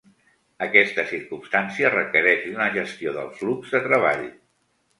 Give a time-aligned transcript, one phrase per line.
[0.67, 4.29] Aquesta circumstància requereix d'una gestió del flux de treball.